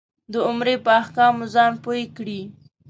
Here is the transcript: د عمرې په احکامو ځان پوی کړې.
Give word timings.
د 0.31 0.33
عمرې 0.47 0.75
په 0.85 0.91
احکامو 1.01 1.45
ځان 1.53 1.71
پوی 1.83 2.03
کړې. 2.17 2.41